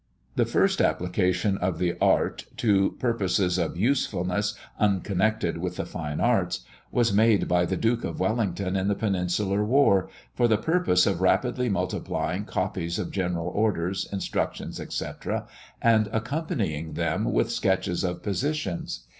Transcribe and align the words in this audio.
The 0.35 0.47
first 0.47 0.81
application 0.81 1.59
of 1.59 1.77
the 1.77 1.95
art 2.01 2.45
to 2.57 2.93
purposes 2.97 3.59
of 3.59 3.77
usefulness 3.77 4.55
unconnected 4.79 5.59
with 5.59 5.75
the 5.75 5.85
fine 5.85 6.19
arts, 6.19 6.61
was 6.91 7.13
made 7.13 7.47
by 7.47 7.65
the 7.65 7.77
Duke 7.77 8.03
of 8.03 8.19
Wellington 8.19 8.75
in 8.75 8.87
the 8.87 8.95
Peninsular 8.95 9.63
War, 9.63 10.09
for 10.33 10.47
the 10.47 10.57
purpose 10.57 11.05
of 11.05 11.21
rapidly 11.21 11.69
multiplying 11.69 12.45
copies 12.45 12.97
of 12.97 13.11
general 13.11 13.49
orders, 13.49 14.09
instructions, 14.11 14.79
etc., 14.79 15.45
and 15.83 16.09
accompanying 16.11 16.93
them 16.93 17.25
with 17.25 17.51
sketches 17.51 18.03
of 18.03 18.23
positions. 18.23 19.05